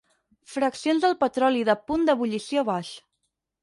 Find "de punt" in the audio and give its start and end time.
1.71-2.09